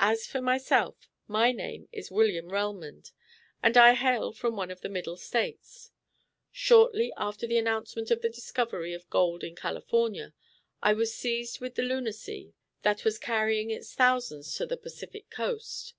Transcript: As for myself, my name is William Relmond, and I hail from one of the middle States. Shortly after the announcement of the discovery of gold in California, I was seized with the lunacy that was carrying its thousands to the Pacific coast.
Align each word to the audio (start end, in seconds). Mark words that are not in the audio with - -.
As 0.00 0.26
for 0.26 0.40
myself, 0.40 1.08
my 1.28 1.52
name 1.52 1.88
is 1.92 2.10
William 2.10 2.48
Relmond, 2.50 3.12
and 3.62 3.76
I 3.76 3.94
hail 3.94 4.32
from 4.32 4.56
one 4.56 4.72
of 4.72 4.80
the 4.80 4.88
middle 4.88 5.16
States. 5.16 5.92
Shortly 6.50 7.12
after 7.16 7.46
the 7.46 7.56
announcement 7.56 8.10
of 8.10 8.22
the 8.22 8.28
discovery 8.28 8.92
of 8.92 9.08
gold 9.08 9.44
in 9.44 9.54
California, 9.54 10.34
I 10.82 10.94
was 10.94 11.14
seized 11.14 11.60
with 11.60 11.76
the 11.76 11.84
lunacy 11.84 12.54
that 12.82 13.04
was 13.04 13.20
carrying 13.20 13.70
its 13.70 13.94
thousands 13.94 14.52
to 14.56 14.66
the 14.66 14.76
Pacific 14.76 15.30
coast. 15.30 15.94